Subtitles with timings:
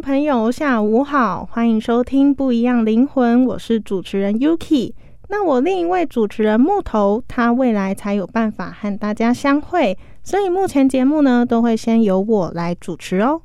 [0.00, 4.94] 朋友，下午好，欢迎收听《不一样灵魂》，我是主持人 Yuki。
[5.28, 13.42] 那我另一位主持人木头，他未来才有办法和大家相会，所以目前节目呢都会先由我来主持哦。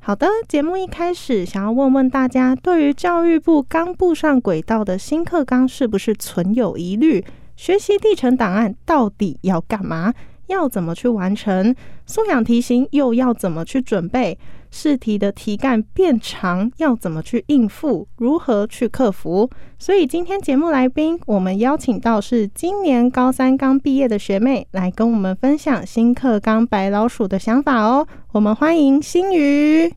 [0.00, 7.24] 好的，节目一开始想要问问大家，对于教育部刚步上轨道的新课纲是不是存有疑虑？
[7.54, 10.12] 学习历程档案到底要干嘛？
[10.48, 11.74] 要怎么去完成？
[12.06, 14.38] 素养题型又要怎么去准备？
[14.78, 18.06] 试题的题干变长要怎么去应付？
[18.18, 19.48] 如何去克服？
[19.78, 28.06] 所以今天节目来宾，我们邀请到是今年高三刚毕业的学妹，来跟我们分享新课纲白老鼠的想法哦。
[28.32, 29.90] 我们欢迎新宇。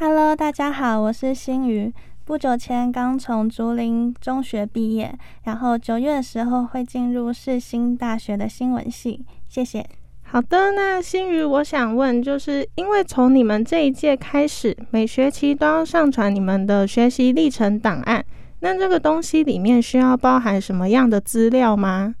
[0.00, 1.94] Hello，大家好，我是新宇。
[2.24, 9.24] 不久前刚从竹林中学毕业，然后九月的时候会进入世新大学的新闻系。
[9.48, 9.86] 谢谢。
[10.34, 18.26] 好的，那新宇，我想问，就是因为从你们这一届开始，每学期都要上传你们的学习历程档案，
[18.58, 22.16] 那这个东西里面需要包含什么样的资料吗？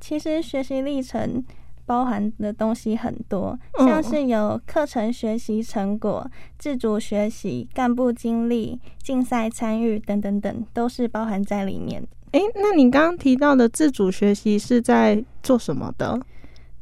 [0.00, 1.42] 其实学习历程
[1.86, 12.08] 包含的东西很多，嗯像是有课程学习成果、自主学习、干部经历、竞赛参与等等等，都是包含在里面的。
[12.32, 16.20] 诶，那你刚刚提到的自主学习是在做什么的？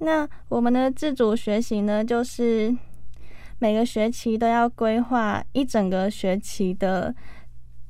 [0.00, 2.74] 那我们的自主学习呢，就是
[3.58, 7.14] 每个学期都要规划一整个学期的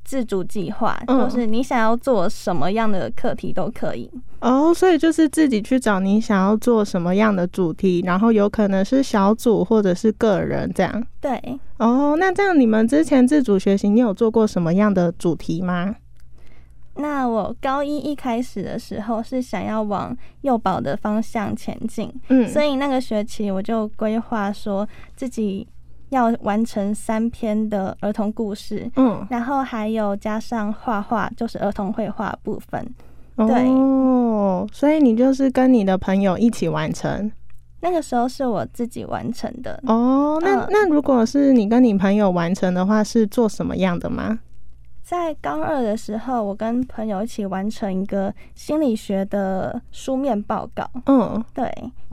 [0.05, 4.11] 自主计划，嗯就是你想要做什么样的课题都可以。
[4.41, 11.07] 哦，所以就是自己去找你想要做什么样的主题，然后有可能是小组或者是个人这样。
[11.21, 11.41] 对，
[11.77, 15.95] 哦，那这样你们之前自主学习，你有做过什么样的主题吗？
[17.01, 25.67] 那我高一一开始的时候是想要往幼保的方向前进，嗯，所以那个学期我就规划说自己
[26.11, 32.87] 要完成三篇的儿童故事，嗯，然后还有加上画画，就是儿童绘画部分。
[33.37, 37.31] 对哦，所以你就是跟你的朋友一起完成。
[37.81, 39.81] 那个时候是我自己完成的。
[39.87, 44.39] 哦，那、嗯那如果是你跟你朋友完成的话，是做什么样的吗？
[45.11, 50.89] 在高二的时候，我跟朋友一起完成一个心理学的书面报告。
[51.07, 51.69] 嗯对，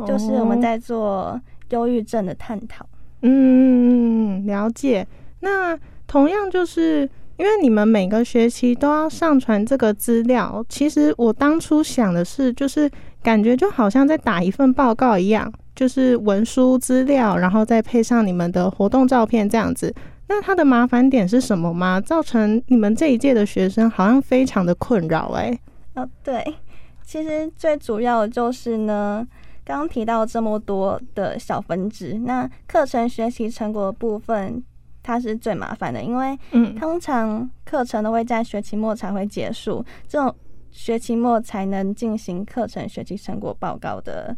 [0.07, 2.83] 就是我们哦在做忧郁症的探讨。
[3.21, 5.05] 嗯，了解。
[5.41, 5.77] 那
[6.07, 12.89] 同样就是因为你们每个学期都要上传这个资料，其实我当初想的是，就是
[13.21, 19.93] 感觉就好像在打一份报告一样，就是文书资料，然后再配上你们的活动照片这样子。
[20.29, 22.01] 那它的麻烦点是什么吗？
[22.01, 25.57] 造成你们这一届的学生好像非常的困扰哎、
[25.95, 26.55] 哦，对，
[27.03, 29.25] 其实最主要的就是呢，
[29.63, 34.61] 刚刚提到这么多的小分支，那课程学习成果的部分，
[35.01, 40.35] 它是最麻烦的，因为嗯通常课程都会在学期末才会结束，这种
[40.71, 44.35] 学期末才能进行课程学习成果报告的，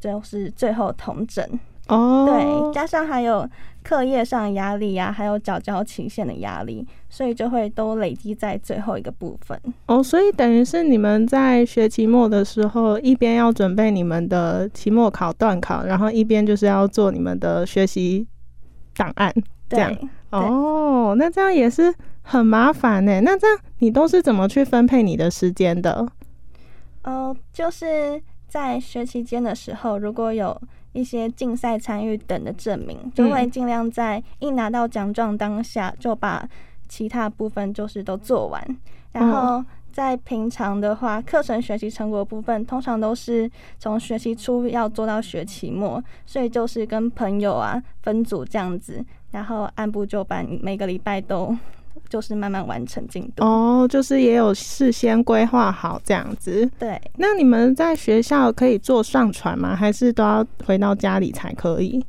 [0.00, 1.48] 就是最后统整。
[1.90, 3.48] 哦，对，加上还有
[3.82, 9.60] 课业上压力呀、还有缴交期限的压力，所以就会都累积在最后一个部分。
[9.86, 18.26] 哦，所以等于是你们在学期末的时候，一边要准备你们的期末考、段考，然后一边就是要做你们的学习
[18.94, 19.32] 档案，
[19.68, 21.92] 这样对，哦，那这样也是
[22.22, 23.20] 很麻烦呢。
[23.22, 26.06] 那这样你都是怎么去分配你的时间的？
[27.02, 30.60] 哦，就是在学期间的时候，如果有
[30.92, 36.48] 一些竞赛参与等的证明，就会尽量在一拿到奖状当下就把
[36.88, 38.64] 其他部分就是都做完。
[39.12, 51.56] 然后在平常的话，课程学习成果部分通常都是从学期初要做到学期末，所以就是跟朋友啊分组这样子，然后按部就班，每个礼拜都
[52.10, 53.42] 就是慢慢完成进度。
[53.42, 56.68] 哦，就是也有事先规划好这样子。
[56.78, 59.74] 对，那你们在学校可以做上传吗？
[59.74, 62.04] 还是都要回到家里才可以？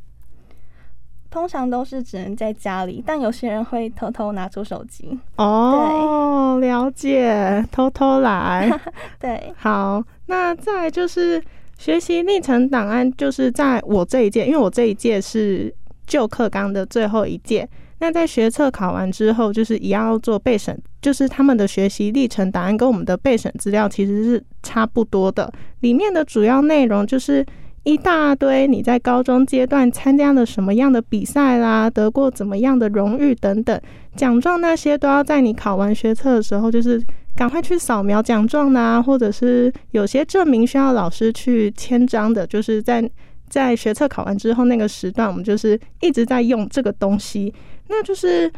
[1.30, 5.18] 通常都是只能在家里，但有些人会偷偷拿出手机。
[5.38, 8.69] 哦，了解，偷偷来。
[9.18, 11.42] 对，好，那再就是
[11.77, 15.74] 学习历程档案，就是在我这一届，因为我这一届是
[16.06, 17.69] 旧课纲的最后一届。
[18.01, 27.45] 那在学测考完之后，就是一样要做备审，就是他们的学习历程档案跟我们的备审资料其实是差不多的，里面的主要内容就是
[27.83, 33.80] 一大堆你在高中阶段参加了什么样的比赛啦，得过怎么样的荣誉等等，
[34.15, 37.00] 奖状那些都要在你考完学测的时候，就是
[37.36, 43.07] 赶快去扫描奖状啦，或者是有些证明需要老师去签章的，就是在
[43.51, 47.53] 在学测考完之后那个时段，我们就是一直在用这个东西。
[47.89, 48.50] 那就是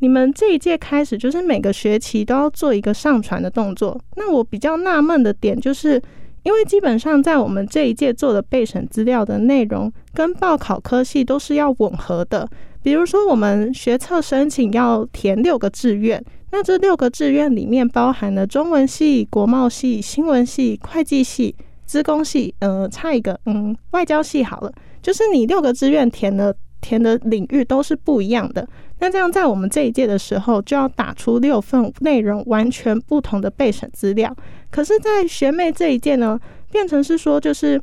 [0.00, 3.98] 你们这一届开始，就是每个学期都要做一个上传的动作。
[4.16, 6.00] 那我比较纳闷的点，就是
[6.42, 12.46] 因为基本上在我们这一届做的备审资料的内容，跟报考科系都是要吻合的。
[12.82, 21.54] 比如说，我们学测申请要填六个志愿，那这六个志愿里面包含了中文系、国贸系、新闻系、会计系、
[21.92, 24.72] 资工系，呃，差一个，嗯，外交系好了。
[25.02, 28.66] 就是你六个志愿填的填的领域都是不一样的。
[28.98, 34.34] 那这样在我们这一届的时候，就要打出六份内容完全不同的备审资料。
[34.70, 36.40] 可是，在学妹这一届呢，
[36.70, 37.78] 变成是说，就是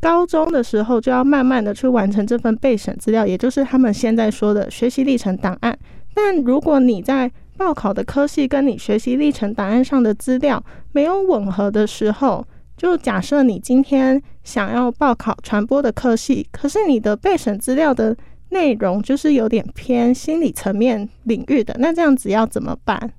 [0.00, 5.78] 高中的时候就要慢慢的去完成这份备审资料，也就是他们现在说的学习历程档案。
[6.14, 12.42] 但如果你在报考的科系跟你学习历程档案上的资料没有吻合的时候，
[12.80, 18.16] 就假设你今天想要报考传播的科系，可是你的备审资料的
[18.48, 23.12] 内容就是有点偏心理层面领域的，那这样子要怎么办？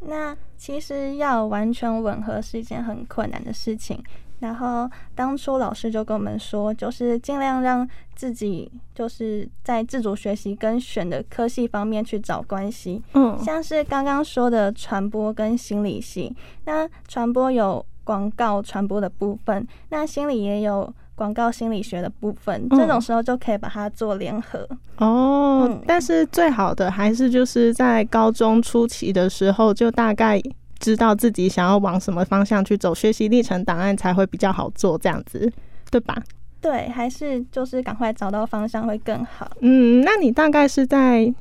[0.00, 4.02] 那其实要完全吻合是一件很困难的事情。
[4.40, 13.00] 然后当初老师就跟我们说，就是尽量让自己就是在自主学习跟选的科系方面去找关系。
[13.12, 16.34] 嗯，像是刚刚说的传播跟心理系，
[16.64, 24.66] 那传播有广告传播的部分，那心理也有广告心理学的部分，这种时候就可以把它做联合。
[24.96, 30.42] 哦，嗯但是最好的还是就是在高中初期的时候，就大概
[30.80, 35.48] 知道自己想要往什么方向去走，学习历程档案才会比较好做，这样子，
[35.88, 36.20] 对吧？
[36.60, 39.48] 对，还是就是赶快找到方向会更好。
[39.60, 41.32] 嗯，那你大概是在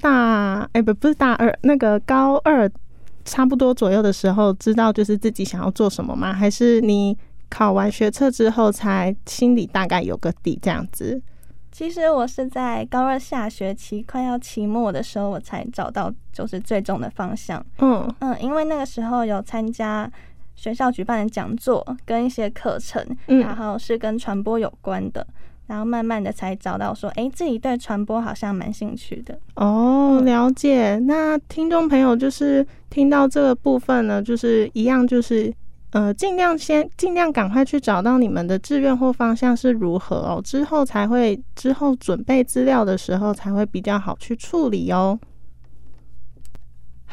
[0.00, 2.66] 大哎、不不是大二，那个高二
[3.24, 6.32] 差不多左右的时候，知道就是自己想要做什么吗？
[6.32, 7.16] 还是你
[7.48, 11.20] 考完学测之后才心里大概有个底这样子？
[11.72, 17.64] 其实我是在高二下学期快要期末的时候，我才找到就是最终的方向。
[17.78, 20.08] 嗯嗯，因为那个时候有参加
[20.54, 25.26] 学校举办的讲座跟一些课程，嗯然后是跟传播有关的，
[25.66, 29.38] 然后慢慢的才找到说，哎，自己对传播好像蛮兴趣的。
[29.56, 30.98] 哦，了解。
[30.98, 35.52] 那听众朋友就是听到这个部分呢，就是一样，就是
[35.92, 45.18] 呃，尽量先尽量赶快去找到你们的志愿或方向是如何哦，之后才会之后准备资料的时候才会比较好去处理哦。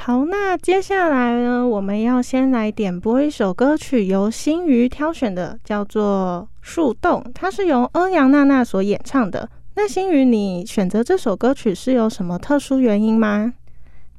[0.04, 9.48] 好，那接下来呢，我们要先来点播一首歌曲，由新鱼挑选的，叫做《树洞》，它是由欧阳娜娜所演唱的。
[9.76, 13.54] 那新宇，你选择这首歌曲是有什么特殊原因吗？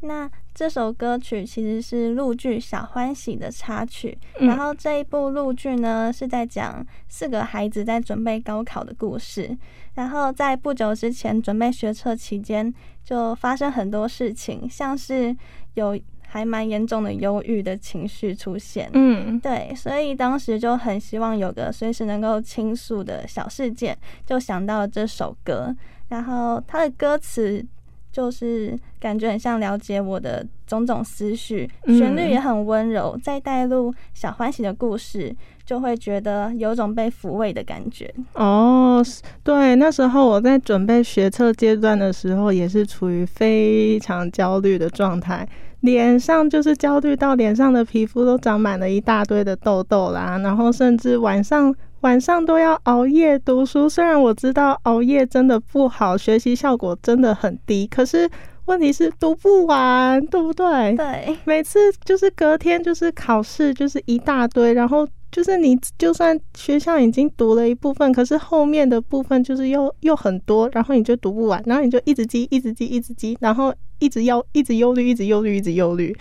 [0.03, 9.57] 那这首歌曲其实是陆剧《小欢喜》的插曲，嗯然后这一部陆剧呢是在讲四个孩子在准备高考的故事。
[9.95, 12.73] 然后在不久之前准备学车期间，
[13.05, 15.37] 就发生很多事情，像是
[15.75, 18.89] 有还蛮严重的忧郁的情绪出现。
[18.95, 25.75] 嗯对，所以当时就很希望有个随时能够倾诉的小事件，就想到了这首歌。
[26.09, 27.65] 然后它的歌词
[28.11, 35.35] 就是感觉很像了解我的种种思绪，嗯旋律也很温柔，再带入小欢喜的故事，
[35.67, 38.13] 就会觉得有种被抚慰的感觉。
[38.33, 39.05] 哦，
[39.45, 45.47] 对，那时候我在准备学测阶段的时候，也是处于非常焦虑的状态，
[45.81, 53.87] 脸上就是焦虑到脸上的皮肤都长满了一大堆的痘痘啦，然后甚至晚上晚上都要熬夜读书。
[53.87, 58.29] 虽然我知道熬夜真的不好，学习效果真的很低，可是
[58.67, 60.95] 问题是读不完，对不对？
[60.97, 76.17] 对，每次就是隔天就是考试，就是一大堆，然后就是你就算学校已经读了一部分，可是后面的部分就是又又很多，然后你就读不完，然后你就一直记，一直记，一直记，然后一直忧，一直忧虑，一直忧虑，一直忧虑。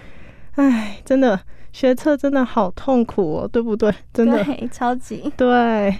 [0.55, 1.39] 唉，真的
[1.71, 3.93] 学测真的好痛苦哦，对不对？
[4.13, 4.43] 真的。
[4.43, 5.31] 对，超级。
[5.38, 5.95] 对，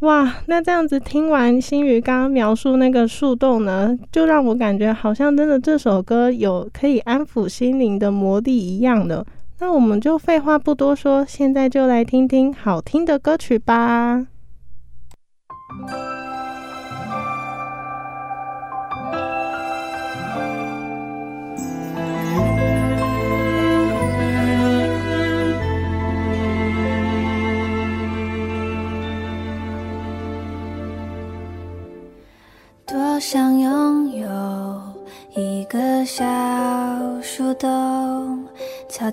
[0.00, 9.26] 哇，那这样子听完新宇刚刚描述那个树洞呢，就让我感觉好像真的这首歌有可以安抚心灵的魔力一样的。
[9.58, 14.26] 那我们就废话不多说，现在就来听听好听的歌曲吧。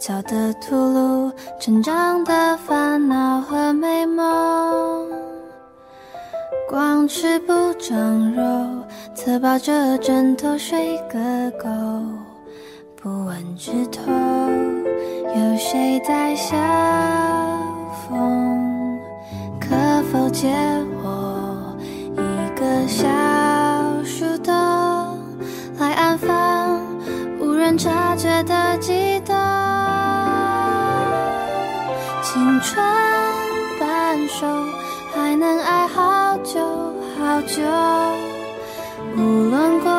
[0.05, 5.09] 悄悄地吐露成长的烦恼和美梦。
[6.69, 8.43] 光吃不长肉，
[9.15, 11.67] 侧抱着枕头睡个够。
[13.01, 14.03] 不问枝头
[15.33, 16.55] 有谁在笑
[18.07, 18.99] 风，
[19.59, 19.75] 可
[20.11, 20.53] 否借
[21.01, 21.75] 我
[22.13, 23.07] 一个小
[24.03, 24.53] 树洞，
[25.79, 26.79] 来安放
[27.39, 29.35] 无人察觉的悸动。
[32.45, 32.77] 青春
[33.79, 34.45] 半熟，
[35.15, 36.61] 还能爱好久
[37.17, 37.63] 好久。
[39.17, 39.89] 无论过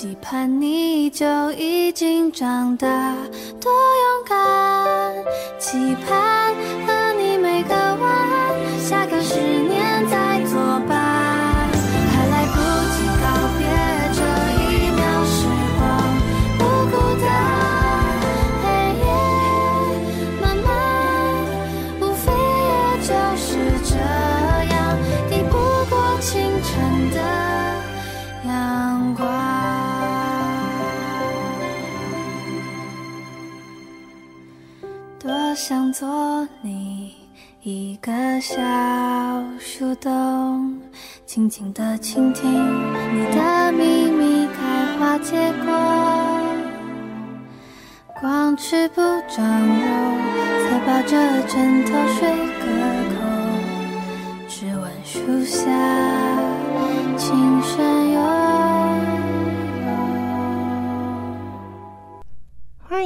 [0.00, 2.88] 期盼你就已经长大，
[3.60, 5.14] 多勇敢！
[5.58, 6.54] 期盼
[6.86, 9.99] 和你每个晚安，下个十年
[36.00, 37.14] 做你
[37.60, 38.56] 一个小
[39.58, 40.80] 树洞，
[41.26, 45.70] 静静地倾听你的秘密开花结果。
[48.18, 50.16] 光吃不长肉，
[50.64, 52.30] 才抱着枕头睡
[52.60, 52.64] 个
[53.10, 53.20] 够。
[54.48, 55.68] 只闻树下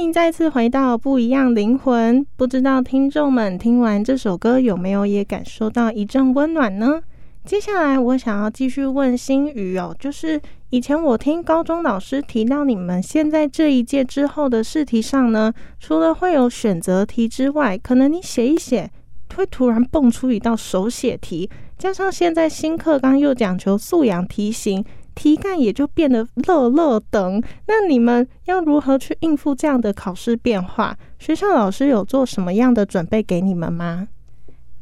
[0.05, 2.23] 迎再次回到不一样灵魂。
[2.35, 7.01] 不知道听众们听完这首歌有没有也感受到一阵温暖呢？
[7.43, 18.89] 接下来我想要继续问心宇哦，就是以前我听高中老师提到，你们现在这一届之后的试题上呢，除了会有选择题之外，可能你写一写
[19.35, 24.85] 会突然蹦出一道手写题，加上现在新课纲又讲求素养题型，
[25.15, 27.41] 题干也就变得乐乐等。
[27.67, 30.95] 那你们要如何去应付这样的考试变化？
[31.17, 34.07] 学校老师有做什么样的准备给你们吗？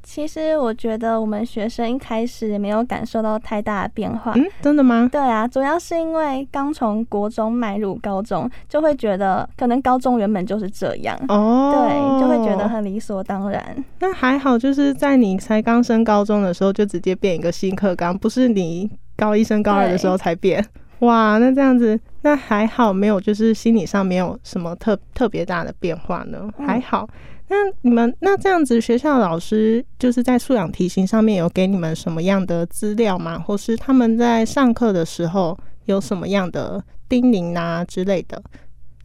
[0.06, 4.34] 其实我觉得我们学生一开始没有感受到太大的变化。
[4.36, 5.08] 嗯，真的吗？
[5.10, 13.64] 对啊，主要是因为刚从国中迈入高中，就会觉得可能高中原本就是这样，哦，对，就会觉得很理所当然。
[14.02, 20.64] 那还好，就是在你才刚升高中的时候，就直接变一个新课纲，不是你高一升高二的时候才变。
[21.00, 27.08] 哇，那这样子，那还好，没有就是心理上没有什么特特别大的变化呢，嗯还好。
[27.50, 33.38] 那你们那这样子，学校老师就是在素养题型上面有给你们什么样的资料吗？
[33.38, 38.42] 或是他们在上课的时候有什么样的叮咛啊之类的？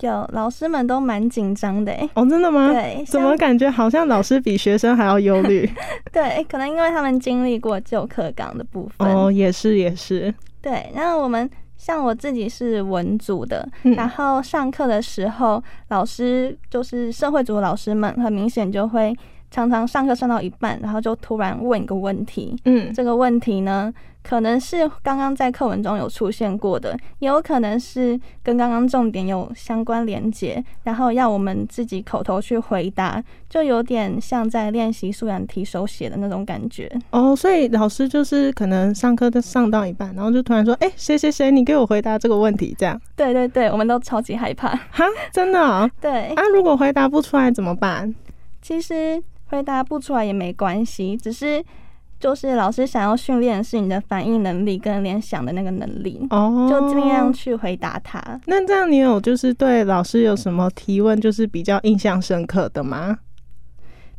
[0.00, 2.73] 有老师们都蛮紧张的哎，哦，真的吗？
[2.73, 5.69] 对，怎么感觉好像老师比学生还要忧虑？
[6.12, 9.09] 对，可能因为他们经历过旧课纲的部分。
[9.09, 19.14] 哦，也是也是，对，那我们像我自己是文组的，嗯然后上课的时候，老师就是社会组的老师们，很明显就会
[19.50, 22.57] 常常上课上到一半，然后就突然问一个问题。
[22.64, 36.90] 嗯，这个问题呢，可能是刚刚在课文中有出现过的，也有可能是跟刚刚重点有相关连结，然后要我们自己口头去回答，就有点像在练习素养题手写的那种感觉。
[37.11, 44.69] 哦，所以老师就是可能上课都上到一半，然后就突然说：“哎、谁谁谁，你给我回答这个问题。”这样，对对对，我们都超级害怕。
[44.90, 46.43] 哈，真的、哦、 对，啊？
[46.52, 48.14] 如果回答不出来怎么办？
[48.61, 51.64] 其实回答不出来也没关系，只是
[52.21, 57.33] 就是老师想要训练的是你的反应能力跟联想的那个能力，哦，就尽量。
[57.33, 58.40] 去回答他。
[58.46, 63.18] 那这样你有就是对老师有什么提问，就是比较印象深刻的吗？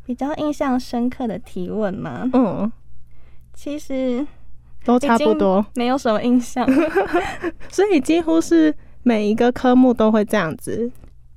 [0.05, 2.29] 比较印象深刻的提问吗？
[2.33, 2.71] 嗯，
[3.53, 4.25] 其实
[4.83, 6.67] 都差不多，没有什么印象。
[7.69, 8.73] 所以几乎是
[9.03, 10.89] 每一个科目都会这样子。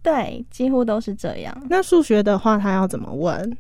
[0.03, 1.55] 对，几乎都是这样。
[1.69, 3.57] 那数学的话，他要怎么问？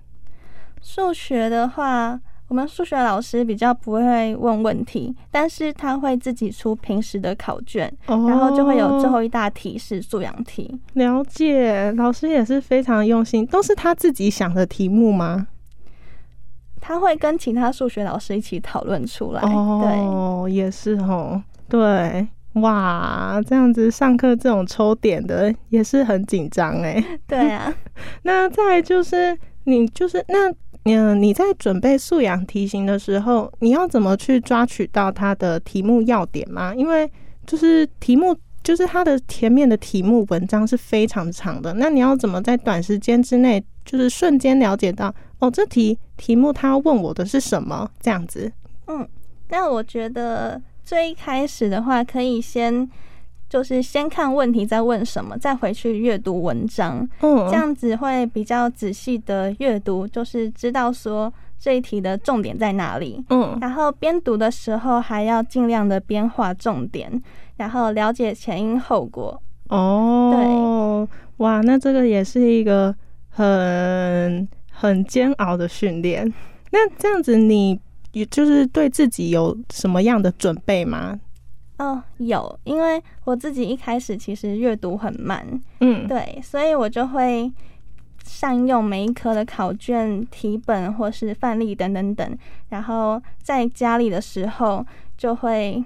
[0.82, 10.78] 数学的话，我们数学老师比较不会问问题，但是他会自己出平时的考卷，哦然后就会有最后一大题是素养题。
[10.94, 15.46] 了解，老师也是非常用心，都是他自己想的题目吗？
[16.80, 19.40] 他会跟其他数学老师一起讨论出来。
[19.42, 27.00] 哦，也是哦，对，哇，这样子上课这种抽点的也是很紧张哎。
[27.28, 27.72] 对 对啊，
[28.24, 30.52] 那再就是你就是那
[30.84, 36.74] 嗯，你在准备素养题型的时候，你要怎么去抓取到它的题目要点吗？
[36.74, 37.10] 因为
[37.46, 38.36] 就是题目。
[38.64, 47.90] 就是它的前面的题目文章是非常长的，那你要怎么在短时间之内，就是瞬间了解到哦，这题题目他要问我的是什么？
[48.00, 48.52] 这样子，
[48.86, 49.04] 嗯，
[49.48, 52.88] 那我觉得最一开始的话，可以先
[53.52, 63.22] 就是先看问题，再问什么，再回去阅读文章，嗯，这样子会比较仔细的阅读，就是知道说这一题的重点在哪里。
[63.28, 67.12] 嗯，然后边读的时候，还要尽量的边画重点，
[67.58, 69.38] 然后了解前因后果。
[69.68, 72.94] 哦，对哇，那这个也是一个
[73.28, 76.26] 很很煎熬的训练。
[76.70, 77.78] 那这样子，你
[78.12, 81.20] 也就是对自己有什么样的准备吗？
[81.82, 85.44] 哦，有，因为我自己一开始其实阅读很慢，
[85.80, 87.50] 嗯，对，所以我就会
[88.24, 94.86] 善用每一科的考卷、题本或是范例等等等，然后在家里的时候
[95.18, 95.82] 就会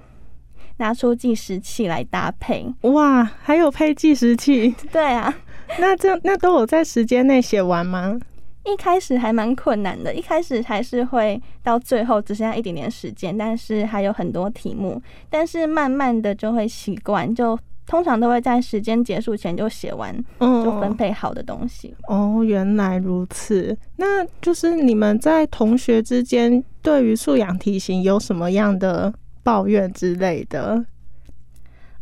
[0.77, 2.71] 拿出计时器来搭配。
[2.81, 5.33] 哇，还有配计时器， 对啊，
[5.79, 8.19] 那这那都有在时间内写完吗？
[8.67, 21.95] 一开始还蛮困难的，一开始还是会到最后只剩下一点点时间，但是还有很多题目，但是慢慢的就会习惯，就通常都会在时间结束前就写完，嗯，就分配好的东西。
[22.09, 23.77] 哦，原来如此。
[23.95, 30.85] 那就是你们在同学之间对于素养题型有什么样的抱怨之类的？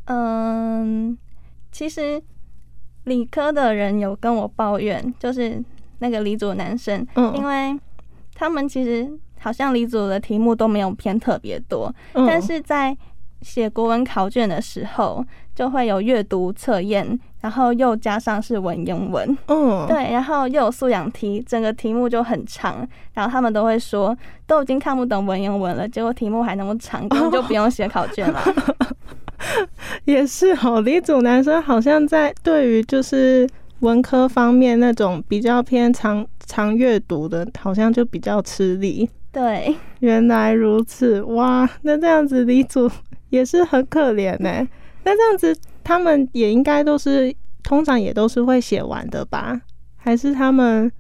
[0.06, 1.16] 嗯，
[1.72, 2.20] 其实
[3.04, 5.64] 理科的人有跟我抱怨，就是
[6.00, 7.36] 那个理组男生，嗯。
[7.36, 7.78] 因为
[8.34, 12.26] 他们其实好像理组的题目都没有偏特别多，嗯。
[12.26, 12.96] 但是在
[13.42, 28.42] 写国文考卷的时候，就会有阅读测验，然后又加上是文言文，嗯，对，然后又有素养题，整个题目就很长，然后他们都会说都已经看不懂文言文了，结果题目还那么长，根本 就不用写考卷了。
[30.06, 33.48] 也是哦，理组男生好像在对于就是
[33.80, 39.10] 文科方面那种比较偏常常阅读的，好像就比较吃力。
[39.32, 42.90] 对，原来如此，哇，那这样子李祖
[43.30, 44.68] 也是很可怜呢。
[45.04, 49.62] 那这样子他们也应该都是通常也都是会写完的吧？
[49.98, 50.92] 还是他们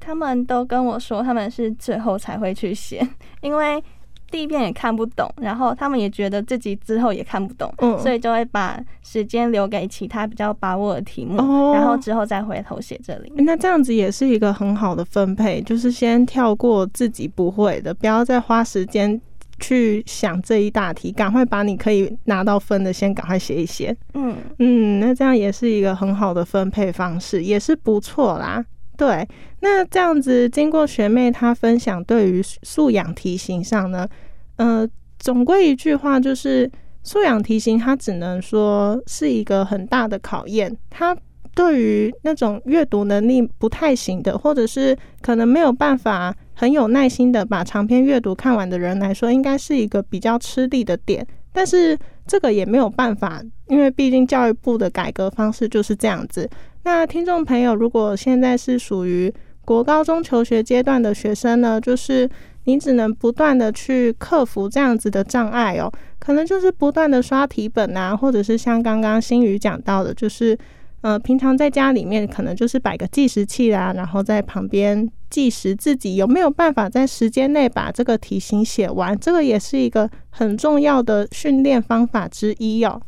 [0.00, 3.06] 他们都跟我说他们是最后才会去写，
[3.40, 3.82] 因为
[4.30, 13.32] 第一遍也看不懂，然后他们也觉得自己之后也看不懂，嗯所以就会把时间留给其他比较把握的题目，哦然后之后再回头写这里。
[13.36, 19.20] 那这样子也是一个很好的分配，就是先跳过自己不会的，不要再花时间
[19.58, 23.96] 去想这一大题，赶快把你可以拿到分的先赶快写一写。
[24.14, 28.64] 嗯，嗯，那这样也是一个很好的分配方式，也是不错啦。
[28.96, 29.28] 对，
[29.60, 34.08] 那这样子经过学妹她分享，对于素养题型上呢，
[34.56, 36.70] 呃，总归一句话就是，
[37.02, 41.16] 素养题型它只能说是一个很大的考验，它
[41.54, 51.26] 对于那种阅读能力不太行的，或者是可能没有办法很有耐心的把长篇阅读看完的人来说，应该是一个比较吃力的点。
[51.56, 56.46] 但是这个也没有办法，因为毕竟教育部的改革方式就是这样子。
[56.82, 59.32] 那听众朋友，如果现在是属于
[59.64, 62.28] 国高中求学阶段的学生呢，就是
[62.64, 70.54] 你只能不断的去克服这样子的障碍哦，可能就是不断的刷题本啊，或者是像刚刚新宇讲到的，就是
[71.00, 83.02] 呃，平常在家里面可能就是摆个计时器啦，然后在旁边计时自己有没有办法在时间内把这个题型写完，这个也是一个很重要的训练方法之一哦。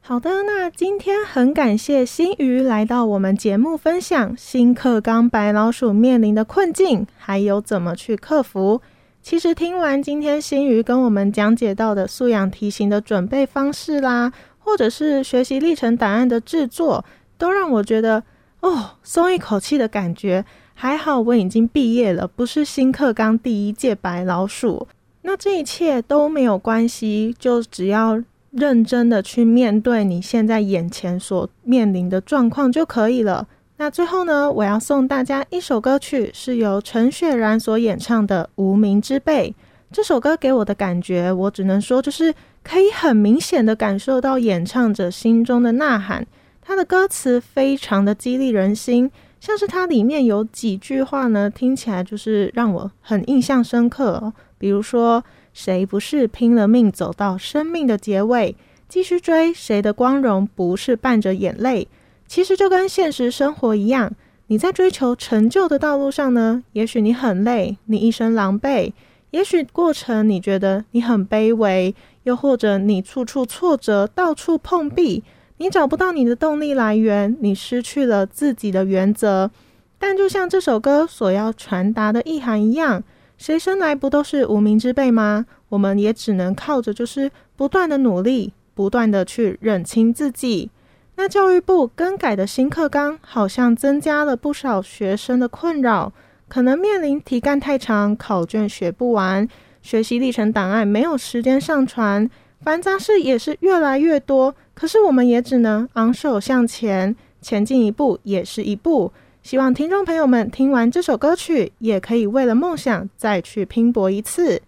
[0.00, 8.82] 好的，那今天很感谢新鱼来到我们节目分享新课纲白老鼠面临的困境，还有怎么去克服。
[9.22, 17.04] 其实听完今天新鱼跟我们讲解到的素养题型的准备方式啦，或者是学习历程档案的制作，
[17.38, 18.22] 都让我觉得
[18.64, 20.42] 哦，松一口气的感觉。
[20.72, 24.88] 还好我已经毕业了，不是新课纲第一届白老鼠。
[25.20, 28.18] 那这一切都没有关系，就只要
[28.52, 33.46] 认真的去面对你现在眼前所面临的状况就可以了。
[33.76, 39.50] 那最后呢，我要送大家一首歌曲，是由陈雪然所演唱的《无名之辈》。
[39.92, 46.26] 这首歌给我的感觉，我只能说就是可以很明显的感受到演唱者心中的呐喊。
[46.66, 55.22] 他的歌词非常的激励人心，像是它里面有几句话呢，听起来就是让我很印象深刻、比如说，
[55.52, 58.56] 谁不是拼了命走到生命的结尾，
[58.88, 59.52] 继续追？
[59.52, 61.86] 谁的光荣不是伴着眼泪？
[62.26, 64.10] 其实就跟现实生活一样，
[64.46, 68.90] 你在追求成就的道路上呢，也许你很累，你一身狼狈；
[69.32, 75.22] 也许过程你觉得你很卑微，又或者你处处挫折，到处碰壁，
[75.58, 79.50] 你找不到你的动力来源，你失去了自己的原则。
[79.98, 83.02] 但就像这首歌所要传达的意涵一样，
[83.38, 85.46] 谁生来不都是无名之辈吗？
[85.68, 90.70] 我们也只能靠着就是不断的努力，不断的去认清自己。
[91.16, 96.12] 那教育部更改的新课纲，好像增加了不少学生的困扰，
[96.48, 99.48] 可能面临题干太长、考卷学不完、
[99.80, 102.28] 学习历程档案没有时间上传，
[102.64, 104.54] 繁杂事也是越来越多。
[104.72, 109.12] 可是我们也只能昂首向前，前进一步也是一步。
[109.42, 114.62] 希望听众朋友们听完这首歌曲，也可以为了梦想再去拼搏一次。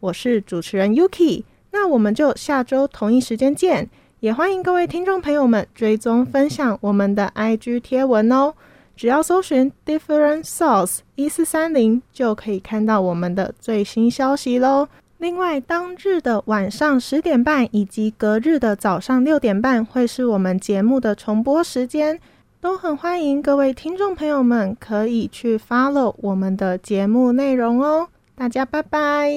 [0.00, 3.88] 我是主持人 Yuki，那我们就下周同一时间见。
[4.18, 8.54] 也欢迎各位听众朋友们追踪分享我们的 IG 贴文哦。
[8.96, 14.88] 只要搜寻 Different Source 一四三零，就可以看到我们的最新消息喽。
[15.18, 22.20] 另外，当日的晚上十点半以及隔日的早上六点半，会是我们节目的重播时间。
[22.60, 28.08] 都很欢迎各位听众朋友们可以去 follow 我们的节目内容哦。
[28.34, 29.30] 大家拜拜。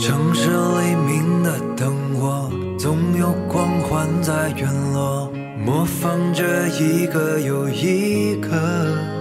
[0.00, 5.30] 城市黎明的灯火，总有光环在陨落，
[5.62, 9.17] 模仿着一个又一个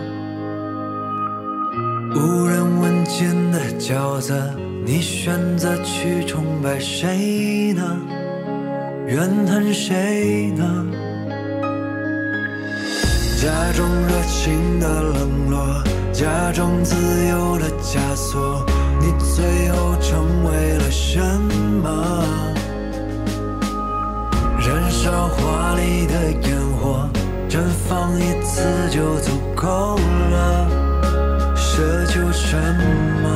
[2.18, 4.34] 无人问津的角色。
[4.84, 7.84] 你选择去崇拜谁呢？
[9.06, 10.86] 怨恨谁呢？
[13.40, 16.96] 假装热情的冷落，假装自
[17.28, 18.66] 由的枷锁，
[19.00, 21.20] 你最后成为了什
[21.84, 22.24] 么？
[24.60, 27.08] 燃烧华丽的烟火，
[27.48, 29.98] 绽放一次就足够
[30.32, 30.68] 了，
[31.78, 32.58] 奢求什
[33.22, 33.30] 么？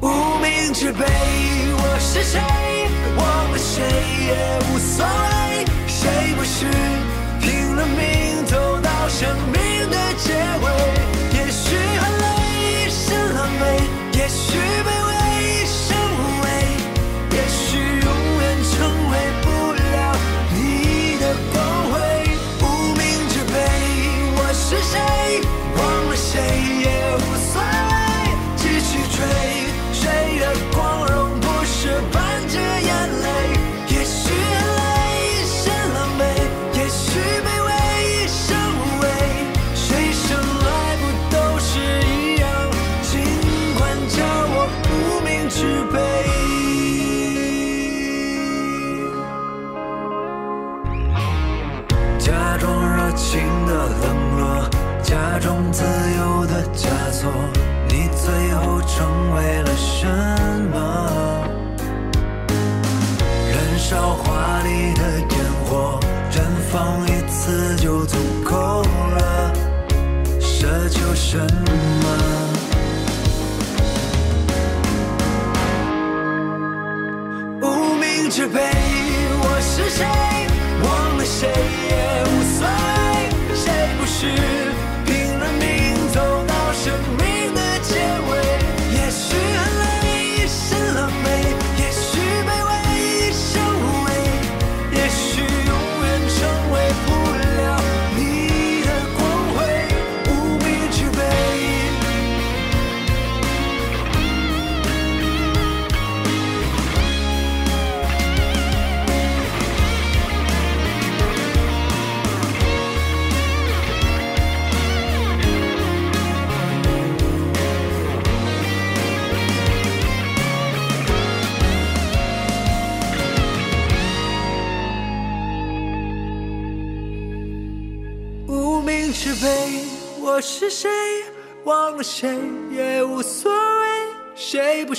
[0.00, 0.08] 无
[0.40, 1.04] 名之辈，
[1.76, 2.40] 我是谁？
[3.18, 3.82] 忘了谁
[4.24, 4.32] 也
[4.64, 6.64] 无所谓，谁不是
[7.42, 10.64] 拼了命走到生命的结尾？
[11.34, 12.02] 也许很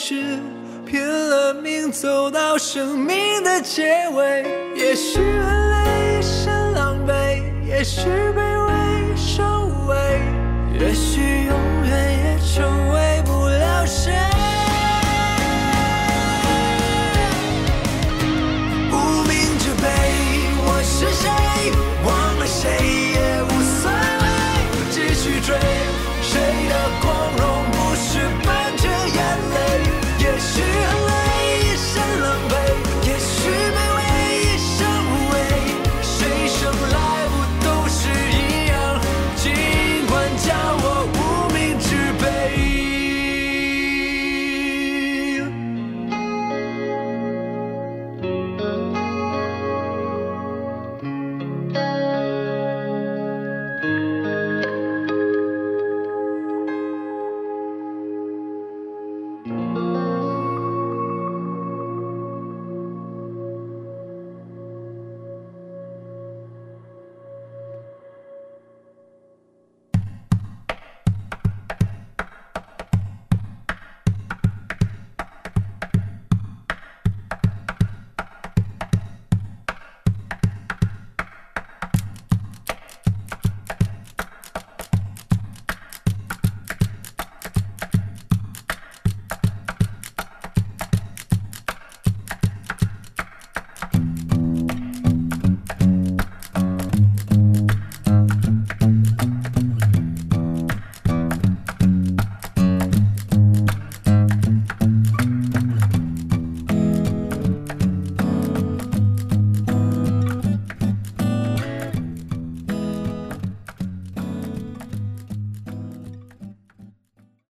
[0.04, 0.40] 是
[0.84, 4.44] 拼了命走到生命的结尾？
[4.76, 9.96] 也许很累，是狼狈，也许卑微，受无畏，
[10.80, 11.11] 也许